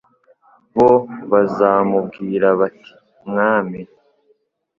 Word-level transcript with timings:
bo 0.77 0.91
bazamubwira 1.31 2.47
bati 2.59 2.91
Mwami 3.29 3.79